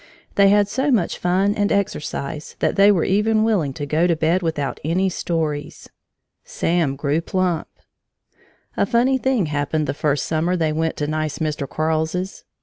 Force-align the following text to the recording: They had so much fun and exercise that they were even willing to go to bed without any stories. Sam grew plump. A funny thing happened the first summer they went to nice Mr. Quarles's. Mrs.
They 0.33 0.49
had 0.49 0.67
so 0.67 0.89
much 0.89 1.19
fun 1.19 1.53
and 1.53 1.71
exercise 1.71 2.55
that 2.57 2.75
they 2.75 2.91
were 2.91 3.03
even 3.03 3.43
willing 3.43 3.71
to 3.73 3.85
go 3.85 4.07
to 4.07 4.15
bed 4.15 4.41
without 4.41 4.79
any 4.83 5.09
stories. 5.09 5.91
Sam 6.43 6.95
grew 6.95 7.21
plump. 7.21 7.67
A 8.75 8.87
funny 8.87 9.19
thing 9.19 9.45
happened 9.45 9.85
the 9.85 9.93
first 9.93 10.25
summer 10.25 10.55
they 10.57 10.73
went 10.73 10.97
to 10.97 11.05
nice 11.05 11.37
Mr. 11.37 11.69
Quarles's. 11.69 12.45
Mrs. 12.45 12.49